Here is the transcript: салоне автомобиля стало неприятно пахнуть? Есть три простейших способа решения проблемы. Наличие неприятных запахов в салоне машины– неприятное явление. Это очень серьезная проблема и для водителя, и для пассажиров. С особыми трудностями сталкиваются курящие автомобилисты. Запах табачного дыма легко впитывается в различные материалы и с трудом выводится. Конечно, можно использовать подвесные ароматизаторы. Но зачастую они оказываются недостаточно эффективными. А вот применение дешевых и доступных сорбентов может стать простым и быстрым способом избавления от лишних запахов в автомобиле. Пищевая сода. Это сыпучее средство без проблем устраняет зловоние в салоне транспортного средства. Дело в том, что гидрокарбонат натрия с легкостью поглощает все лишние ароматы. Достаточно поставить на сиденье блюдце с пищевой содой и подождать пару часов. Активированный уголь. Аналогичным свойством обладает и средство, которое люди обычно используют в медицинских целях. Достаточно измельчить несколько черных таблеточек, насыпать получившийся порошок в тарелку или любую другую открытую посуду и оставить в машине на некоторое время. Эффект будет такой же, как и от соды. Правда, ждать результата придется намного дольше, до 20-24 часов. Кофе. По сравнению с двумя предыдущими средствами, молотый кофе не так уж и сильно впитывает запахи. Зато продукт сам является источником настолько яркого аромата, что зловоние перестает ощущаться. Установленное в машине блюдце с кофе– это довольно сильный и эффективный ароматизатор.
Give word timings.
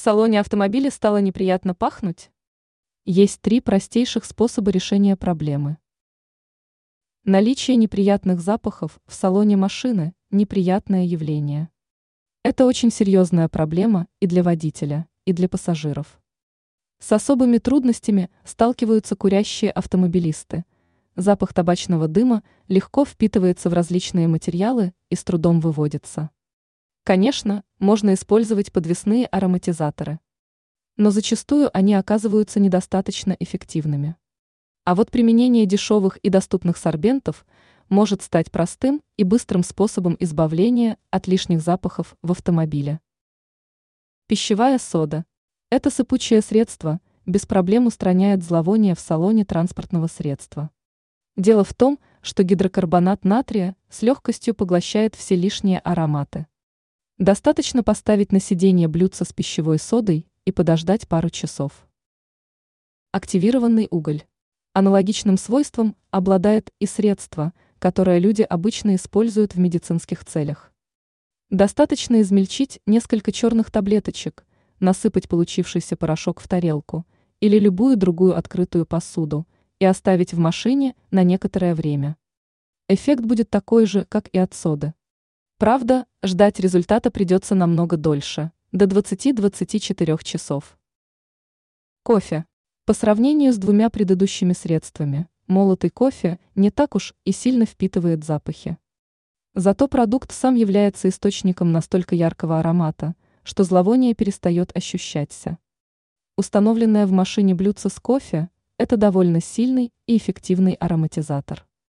салоне 0.00 0.40
автомобиля 0.40 0.90
стало 0.90 1.18
неприятно 1.18 1.74
пахнуть? 1.74 2.30
Есть 3.04 3.42
три 3.42 3.60
простейших 3.60 4.24
способа 4.24 4.70
решения 4.70 5.14
проблемы. 5.14 5.76
Наличие 7.24 7.76
неприятных 7.76 8.40
запахов 8.40 8.98
в 9.04 9.12
салоне 9.12 9.58
машины– 9.58 10.14
неприятное 10.30 11.04
явление. 11.04 11.68
Это 12.42 12.64
очень 12.64 12.90
серьезная 12.90 13.50
проблема 13.50 14.06
и 14.20 14.26
для 14.26 14.42
водителя, 14.42 15.06
и 15.26 15.34
для 15.34 15.50
пассажиров. 15.50 16.18
С 16.98 17.12
особыми 17.12 17.58
трудностями 17.58 18.30
сталкиваются 18.42 19.16
курящие 19.16 19.70
автомобилисты. 19.70 20.64
Запах 21.14 21.52
табачного 21.52 22.08
дыма 22.08 22.42
легко 22.68 23.04
впитывается 23.04 23.68
в 23.68 23.74
различные 23.74 24.28
материалы 24.28 24.94
и 25.10 25.14
с 25.14 25.22
трудом 25.22 25.60
выводится. 25.60 26.30
Конечно, 27.04 27.64
можно 27.78 28.14
использовать 28.14 28.72
подвесные 28.72 29.26
ароматизаторы. 29.26 30.20
Но 30.96 31.10
зачастую 31.10 31.74
они 31.76 31.94
оказываются 31.94 32.60
недостаточно 32.60 33.34
эффективными. 33.40 34.16
А 34.84 34.94
вот 34.94 35.10
применение 35.10 35.66
дешевых 35.66 36.18
и 36.18 36.28
доступных 36.28 36.76
сорбентов 36.76 37.46
может 37.88 38.22
стать 38.22 38.50
простым 38.50 39.02
и 39.16 39.24
быстрым 39.24 39.62
способом 39.62 40.16
избавления 40.20 40.98
от 41.10 41.26
лишних 41.26 41.60
запахов 41.60 42.16
в 42.22 42.32
автомобиле. 42.32 43.00
Пищевая 44.26 44.78
сода. 44.78 45.24
Это 45.70 45.90
сыпучее 45.90 46.42
средство 46.42 47.00
без 47.26 47.46
проблем 47.46 47.86
устраняет 47.86 48.42
зловоние 48.42 48.94
в 48.94 49.00
салоне 49.00 49.44
транспортного 49.44 50.06
средства. 50.06 50.70
Дело 51.36 51.64
в 51.64 51.74
том, 51.74 51.98
что 52.22 52.42
гидрокарбонат 52.42 53.24
натрия 53.24 53.76
с 53.88 54.02
легкостью 54.02 54.54
поглощает 54.54 55.14
все 55.14 55.36
лишние 55.36 55.78
ароматы. 55.78 56.46
Достаточно 57.20 57.82
поставить 57.82 58.32
на 58.32 58.40
сиденье 58.40 58.88
блюдце 58.88 59.26
с 59.26 59.32
пищевой 59.34 59.78
содой 59.78 60.26
и 60.46 60.52
подождать 60.52 61.06
пару 61.06 61.28
часов. 61.28 61.86
Активированный 63.12 63.88
уголь. 63.90 64.22
Аналогичным 64.72 65.36
свойством 65.36 65.96
обладает 66.10 66.72
и 66.78 66.86
средство, 66.86 67.52
которое 67.78 68.18
люди 68.20 68.40
обычно 68.40 68.94
используют 68.94 69.54
в 69.54 69.58
медицинских 69.58 70.24
целях. 70.24 70.72
Достаточно 71.50 72.22
измельчить 72.22 72.80
несколько 72.86 73.32
черных 73.32 73.70
таблеточек, 73.70 74.46
насыпать 74.78 75.28
получившийся 75.28 75.98
порошок 75.98 76.40
в 76.40 76.48
тарелку 76.48 77.04
или 77.40 77.58
любую 77.58 77.98
другую 77.98 78.34
открытую 78.34 78.86
посуду 78.86 79.46
и 79.78 79.84
оставить 79.84 80.32
в 80.32 80.38
машине 80.38 80.94
на 81.10 81.22
некоторое 81.22 81.74
время. 81.74 82.16
Эффект 82.88 83.24
будет 83.24 83.50
такой 83.50 83.84
же, 83.84 84.06
как 84.06 84.28
и 84.28 84.38
от 84.38 84.54
соды. 84.54 84.94
Правда, 85.60 86.06
ждать 86.22 86.58
результата 86.58 87.10
придется 87.10 87.54
намного 87.54 87.98
дольше, 87.98 88.50
до 88.72 88.86
20-24 88.86 90.24
часов. 90.24 90.78
Кофе. 92.02 92.46
По 92.86 92.94
сравнению 92.94 93.52
с 93.52 93.58
двумя 93.58 93.90
предыдущими 93.90 94.54
средствами, 94.54 95.28
молотый 95.48 95.90
кофе 95.90 96.40
не 96.54 96.70
так 96.70 96.94
уж 96.94 97.12
и 97.26 97.32
сильно 97.32 97.66
впитывает 97.66 98.24
запахи. 98.24 98.78
Зато 99.54 99.86
продукт 99.86 100.32
сам 100.32 100.54
является 100.54 101.10
источником 101.10 101.72
настолько 101.72 102.14
яркого 102.14 102.58
аромата, 102.58 103.14
что 103.42 103.62
зловоние 103.62 104.14
перестает 104.14 104.74
ощущаться. 104.74 105.58
Установленное 106.38 107.06
в 107.06 107.12
машине 107.12 107.54
блюдце 107.54 107.90
с 107.90 108.00
кофе– 108.00 108.48
это 108.78 108.96
довольно 108.96 109.42
сильный 109.42 109.92
и 110.06 110.16
эффективный 110.16 110.72
ароматизатор. 110.72 111.66